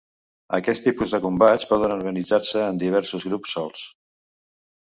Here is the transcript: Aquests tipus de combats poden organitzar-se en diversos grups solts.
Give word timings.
Aquests 0.57 0.81
tipus 0.85 1.13
de 1.15 1.19
combats 1.25 1.69
poden 1.73 1.93
organitzar-se 1.97 2.65
en 2.71 2.81
diversos 2.85 3.29
grups 3.31 3.55
solts. 3.59 3.85